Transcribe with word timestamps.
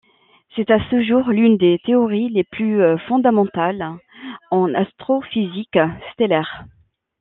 C'est 0.55 0.71
à 0.71 0.79
ce 0.89 1.03
jour 1.03 1.27
l'une 1.29 1.57
des 1.57 1.77
théories 1.77 2.29
les 2.29 2.43
plus 2.43 2.81
fondamentales 3.07 3.97
en 4.49 4.73
astrophysique 4.73 5.77
stellaire. 6.13 6.65